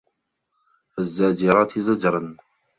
فَالزّاجِراتِ 0.95 1.79
زَجرًا 1.79 2.23